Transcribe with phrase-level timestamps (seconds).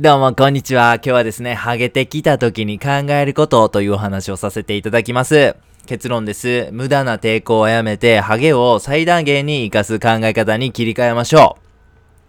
[0.00, 0.94] どうも、こんにちは。
[0.94, 5.56] 今日はですね、ハゲてきた時に考えることというお話をさせていただきます。
[5.84, 6.70] 結論です。
[6.72, 11.58] 無駄な抵抗をやめて、ハゲを最大限に活かす考え方に切り替えましょ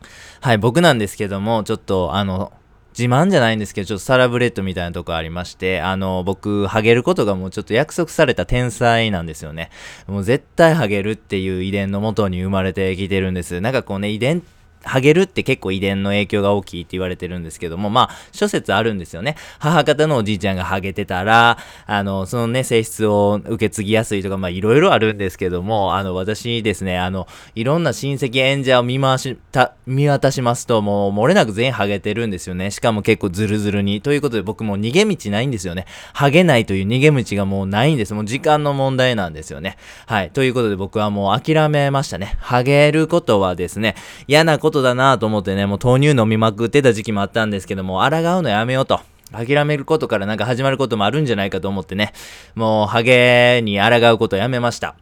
[0.04, 0.06] う。
[0.42, 2.52] はい、僕なんですけども、ちょっと、あの、
[2.90, 9.70] 自慢じゃないんですけど、ちょっとサラブレッドみたいなとこありまして、あの、僕、ハゲることがもうちょっと約束された天才なんですよね。
[10.08, 13.62] もう絶対ハゲるっていう遺伝のもとに生まれてきてるんです。
[13.62, 19.36] なんかこうね、遺伝ってハゲるって結構遺伝の影響が大きいって言われてるんですけども、まあ、諸説あるんですよね。
[19.60, 32.72] 母方のおじいちゃんがハゲてたら、あの、そのね、性質を受け継ぎやすいとか、まあ、いろいろあるんですけども、あの、私ですね、あの、いろんな親戚演者を見回し、た、見渡しますと、もう、漏れなく全員ハゲてるんですよね。
[32.72, 34.02] しかも結構ズルズルに。
[34.02, 35.86] ということで、僕も逃げ道ないんですよね。
[36.14, 38.14] ハゲないという逃げ道がもうないんです。
[38.14, 39.78] もう時間の問題なんですよね。
[40.08, 40.32] はい。
[40.32, 42.38] ということで、僕はもう諦めましたね。
[42.40, 43.96] ハゲることはですね、
[44.28, 49.02] 嫌なことことだなと思ってね、もう豆乳飲みまくってた時期もあったんですけども、抗うのやめようと。
[49.34, 52.14] 諦めることからなんか始まることもあるんじゃないかと思ってね、
[52.56, 54.96] もうハゲに抗うことやめました。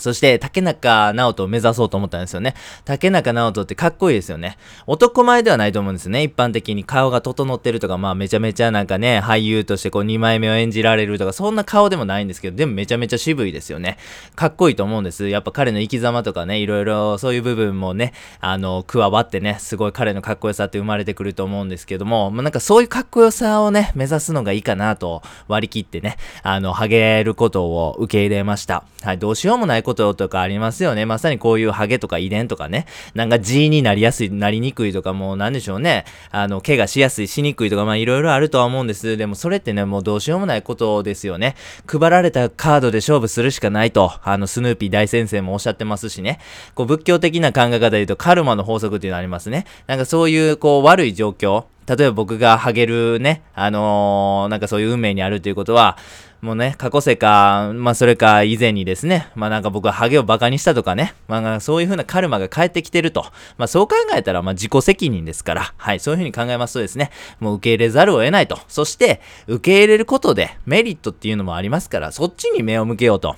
[0.00, 2.54] そして、竹中直人を目指そうと思ったんですよね。
[2.84, 4.56] 竹中直人ってかっこいいですよね。
[4.86, 6.22] 男前ではないと思うんですね。
[6.22, 13.98] 一般的に顔が整ってるとか、まあめちゃめちゃなんかね、俳優としてこう2枚目を演じられるとか、そんな顔でもないんですけど、でもめちゃめちゃ渋いですよね。
[14.36, 15.28] かっこいいと思うんです。
[15.28, 28.84] やっぱ彼の生き様とかね、いろいろそういう部分もね、あの、加わってね、すごい彼のかっこよさって生まれてくると思うんですけども、まあ、なんかそういうかっこよさをね、目指すのがいいかなと割り切ってね、あの、ハゲることを受け入れました。
[29.02, 31.06] はい、どうしようもないことことかありますよね。
[31.06, 36.04] まさにこういうハゲとか遺伝とかね、なんか G になりやすい、なりにくいとかもうなんでしょうね。
[36.30, 39.16] あの、怪我しやすい、しにくいとか、まあいろいろあるとは思うんです。
[39.16, 41.56] でもそれってね、もうどうしようもないことですよね。
[41.86, 46.38] 配られたカードで勝負するしかないと、あの、スヌーピー大先生もおっしゃってますしね。
[46.74, 49.66] こう仏教的な考え方で言うとカルマの法則っていうのありますね。
[49.86, 55.96] なんかそういうこう悪い状況、例えば僕がハゲるね、あのー、なんかそういう運命にあるということは、
[56.40, 63.26] もうね、過去世か、まあそれか以前にですね、まあなんか僕はハゲをバカにしたとかね、まあそういう風なカルマが返ってきてると。
[63.58, 68.58] まあそう考えたら、まあ自己責任ですから、はい、そういう風に考えますとですね、もう受け入れざるを得ないと。
[68.68, 73.36] そして、受け入れることでメリットっていうのもありますから、そっちに目を向けようと。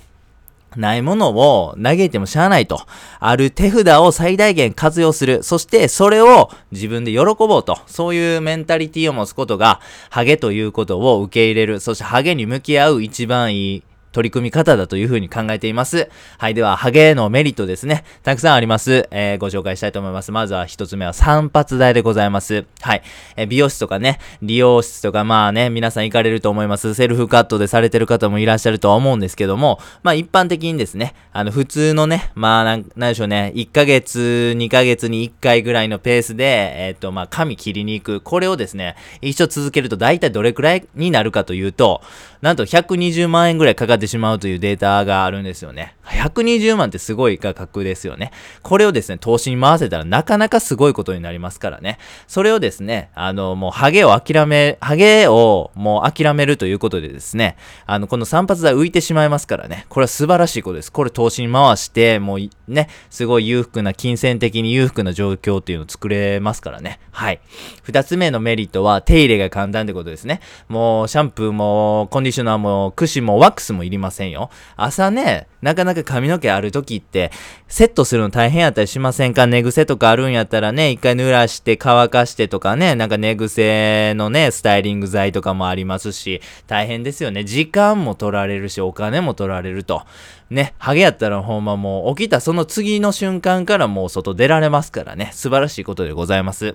[0.76, 2.80] ないものを投げてもしゃあないと。
[3.20, 5.42] ある手札を最大限活用する。
[5.42, 7.78] そしてそれを自分で喜ぼうと。
[7.86, 11.80] そういうメンタリティを持つことが、ハゲということを受け入れる。
[11.80, 16.08] そしてハゲに向き合う一番いい取り組み方だというふうに考えています。
[16.38, 16.54] はい。
[16.54, 18.04] では、ハゲのメリットですね。
[18.22, 19.08] たくさんあります。
[19.10, 20.30] えー、ご紹介したいと思います。
[20.30, 22.64] まずは一つ目は散髪代でございます。
[22.80, 23.02] はい。
[23.36, 26.94] えー、美容室とかね、理容室とか、まあね、皆さん行かれると思います。
[26.94, 38.20] セルフカットでされてる方もいらっしゃるとは思うんですけども、まあ一般的にですね、あの、普通のね、まあなん、なんでしょうね、1ヶ月、2ヶ月に1回ぐらいのペースで、えっ、と、まあ髪切りに行く。
[38.20, 42.02] これをですね、一生続けると大体どれくらいになるかというと、
[42.42, 45.96] なんと120万円ぐらいかかってしまうというデータがあるんですよね。
[46.04, 48.32] 120万ってすごい価格ですよね。
[48.62, 51.98] これをですね、投資に回せたらなかなかすごいことになりますからね。
[52.26, 59.86] それをですね、あの、もうハゲを諦め、ハゲをもう諦めるということでですね、あの、この散髪代浮いてしまいますからね。
[59.88, 60.92] これは素晴らしいことです。
[60.92, 66.98] これ投資に回して、もうね、すごい裕福な、金銭的に裕福な状況っていうのを作れますからね。
[67.10, 67.40] はい。
[67.82, 70.40] 二つ目のメリットは手入れが簡単ってことですね。
[70.68, 74.50] もうシャンプーもコンディショナーも櫛もワックスもいりませんよ。
[74.76, 77.30] 朝ね、なかなか髪の毛ある時って、
[77.68, 79.46] セットするの大変やったりしませんか？
[79.46, 87.44] 寝癖とかあるんやったらね、一回濡らして乾かしてとかね、なんか寝癖のね、スタイリング剤とかもありますし、大変ですよね。
[87.44, 90.02] 時間も取られるし、お金も取られると。
[90.50, 96.74] ね、ハゲやったらほんまもう起きたその次の瞬間からもう外出られますからね、素晴らしいことでございます。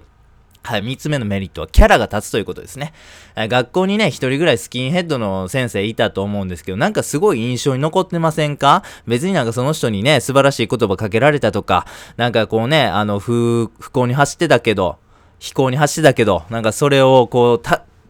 [0.64, 2.94] はい、三つ目のメリットはキャラが立つということですね。
[3.36, 8.84] 学校にね、1人ぐらいスキンヘッドの先生いたと思うんですけど、なんかすごい印象に残ってませんか？
[9.08, 11.86] 別になんかその人にね、素晴らしい言葉かけられたとか、
[12.18, 14.98] なんかこうね、あの、不、幸に走ってたけど、
[15.40, 17.62] 飛行に走ってたけど、なんかそれをこう、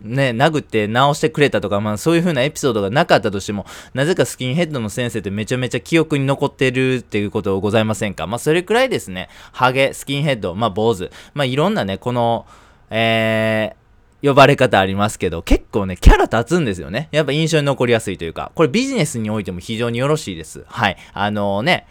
[0.08, 8.26] ね、殴って直してくれたとか、まあそういう風なエピソードがなかったとしても、なぜかスキンヘッドの先生ってめちゃめちゃ記憶に残ってるっていうことございませんか？
[8.26, 12.46] まあそれくらいですね、ハゲ、スキンヘッド、まあ坊主、まあいろんなね、この、
[12.90, 17.10] えー、呼ばれ方ありますけど、結構ね、キャラ立つんですよね。
[17.12, 20.64] やっぱ印象に残りやすいというか、これビジネスにおいても非常によろしいです。
[20.68, 20.98] はい。
[21.14, 21.86] あのー、ね、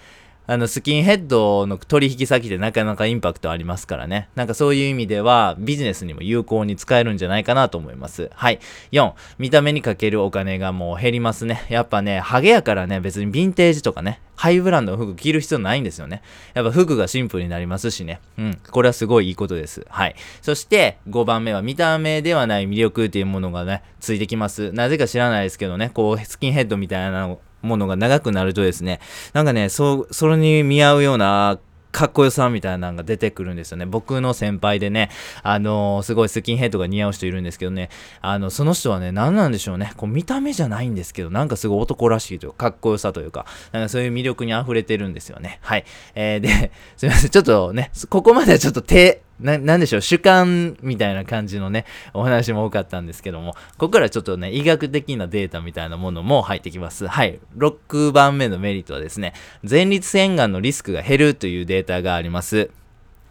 [0.49, 4.29] あの、スキンヘッドの取引先でなかなかインパクトありますからね。
[4.37, 8.31] なんかそういう意味では、ビジネスにも有効に使えるんじゃないかなと思います。
[8.35, 8.61] はい。
[8.93, 11.67] 4、見た目にかけるお金がもう減りますね。
[11.69, 16.23] やっぱね、ハゲやからね、別にヴィンテージとかね、ハイブランドの服着る必要ないんですよね。
[16.55, 18.21] やっぱ服がシンプルになりますしね。
[18.39, 18.59] うん。
[18.71, 19.85] これはすごいいいことです。
[19.89, 20.15] はい。
[20.43, 24.73] そして5番目は見た目ではない魅力っていうものがね、ついてきます。
[24.73, 29.01] なぜか知らないですけどね、こう、スキンヘッドみたいなのものが長くなるとですね、
[29.33, 31.59] なんかね、そ、それに見合うような
[31.97, 33.87] かっこよさみたいなのが出てくるんですよね。
[33.87, 35.09] 僕の先輩でね、
[35.43, 37.89] あのー、すごいスキンヘッドが似合う人いるんですけどね、
[38.21, 39.95] あの、その人はね、何なんでしょうね。
[39.97, 45.59] こう見た目じゃないんですけど、なんかすごい男らしいというか、かっこよさというか、なんかそういう魅力に溢れてるんですよね。
[45.63, 45.87] はい。
[46.15, 47.31] えー、で、すいません。
[47.31, 51.85] ちょっとね、ここまではちょっと手、な、なんでしょう、主観みたいな感じのね、
[52.15, 57.07] お話も多かったんですけども、ここからちょっとね、医学的なデータみたいなものも入ってきます。
[57.07, 57.39] はい。
[57.57, 59.35] 6番目のメリットはですね、
[59.69, 62.71] 前立腺がんのリスクが減るというデータがあります。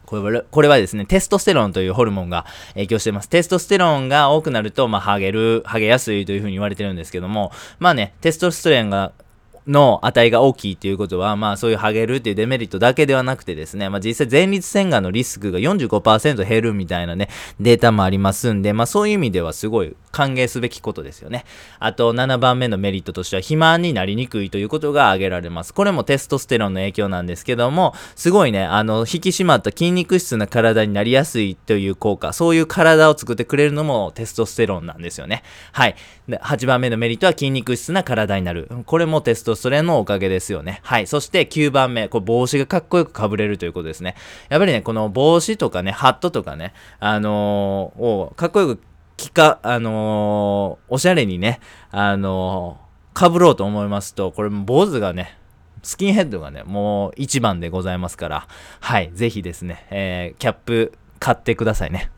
[0.05, 3.29] これこれはですね、テストステロンというホルモンが影響しています。
[3.29, 9.13] テストステロンが多くなると、まあ、ハゲる、ハゲやすいというふうに言われてるんですけども、まあね、テストステロンが
[9.67, 17.29] の値が大きいっていうことは、まあそういうハゲるっていうデメリットだけではなくてですね、まあ実際前立腺がんのリスクが45%減るみたいなね、
[17.59, 21.45] データもありますんで、まあそういう意味ではすごい歓迎すべきことですよね。
[21.79, 25.73] あと7番目のメリットとしては肥満になりにくいということが挙げられます。
[25.73, 35.43] これもテストステロンの影響なんですけども、すごいね、あの、引き締まった筋肉質な体になりやすいという効果、そういう体を作ってくれるのもテストステロンなんですよね。
[35.71, 35.95] はい。
[36.29, 38.69] 8番目のメリットは筋肉質な体になる。
[38.85, 40.79] これもテストステロンのおかげですよね。
[40.83, 41.07] はい。
[41.07, 44.15] そして9番目、こう帽子がかっこよく被れるということですね。
[44.49, 48.81] やっぱりね、この帽子とかね、ハットとかね、あのー、をかっこよく
[49.17, 51.59] 着か、あのー、おしゃれにね、
[51.91, 55.37] あのー、被ろうと思いますと、これ坊主がね、
[55.83, 58.47] スキンヘッドがね、もう一番でございますから、
[58.79, 62.11] はい、ぜひですね、えー、キャップ買ってくださいね。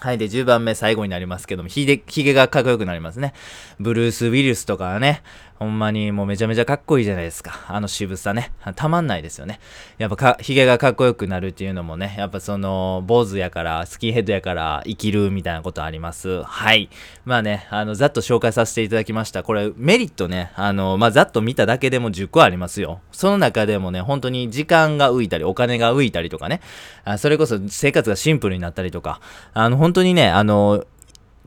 [0.00, 0.18] はい。
[0.18, 3.34] で、10番目最後になりますけども、ひげ、ひげがかっこよくなりますね。
[3.78, 5.22] ブルース・ウィルスとかね、
[5.60, 7.66] ほんまにもうめちゃめちゃかっこいいじゃないですか。
[7.68, 8.50] あの渋さね。
[8.76, 9.60] たまんないですよね。
[9.98, 16.42] やっぱか、髭がかっこよくなるっていうのもね、やっぱその、坊主やから、スキンヘッドやから生きるみたいなことあります。
[16.44, 16.88] はい。
[17.26, 19.42] まあね、あの、ざっと紹介させていただきました。
[19.42, 23.00] これ、メリットね、あの、まあ、ざっと見ただけでも10個ありますよ。
[23.12, 26.62] その中でもね、本当に時間が浮いたり、お金が浮いたりとかね、
[27.04, 29.20] あそれこそ生活がシンプルになったりとか、
[29.52, 30.86] あの、本当にね、あの、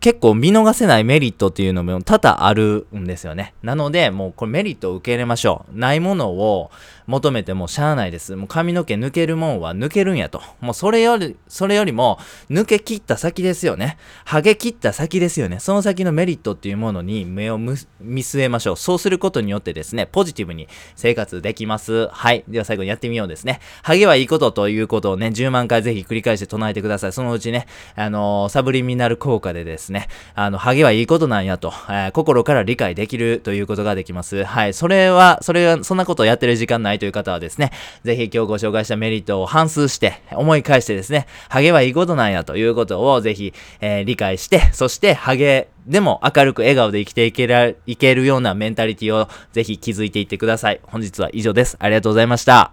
[0.04, 3.54] 結構見逃せないメリットっていうのも多々あるんですよね。
[3.64, 5.80] なので、もうこれメリットを受け入れましょう。
[5.80, 6.72] ないものを
[7.08, 8.36] 求めてもしゃあないです。
[8.36, 10.42] もう髪の毛抜けるもんは抜けるんやと。
[10.62, 12.20] もうそれより、それよりも
[12.50, 13.98] 抜け切った先ですよね。
[14.26, 15.60] ハゲ切った先ですよね。
[15.60, 17.76] その先のメリットっていうものに目を見
[18.24, 18.78] 据えましょう。
[18.78, 22.08] そうすることによってですね、ポジティブに生活できます。
[22.08, 22.44] はい。
[22.48, 23.60] では最後にやってみようですね。
[23.82, 27.14] ハゲはいいことということをね、10万回ぜひ繰り返して唱えてください。
[27.14, 34.44] そのうちね、あのー、サブリミナル効果でですね、あの、ハゲはいいことなんやと、えー、心から理解できるということができます。
[34.44, 34.74] はい。
[34.74, 37.72] それは、それは、そんなことをやってる時間ないないという方はですね、
[38.04, 50.80] ぜひ今日ご紹介したメリットを反数して、思い返してですね、ハゲはいいことなんやということをぜひ、えー、理解して、そしてハゲでも明るく笑顔で生きていけら、いけるようなメンタリティをぜひ築いていってください。
[50.84, 51.76] 本日は以上です。
[51.80, 52.62] ありがとうございました。